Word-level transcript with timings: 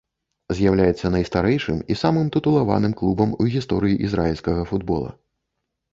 З'яўляецца 0.59 1.11
найстарэйшым 1.15 1.77
і 1.95 1.99
самым 2.03 2.31
тытулаваным 2.35 2.97
клубам 3.03 3.37
у 3.45 3.51
гісторыі 3.57 4.01
ізраільскага 4.09 4.61
футбола. 4.71 5.17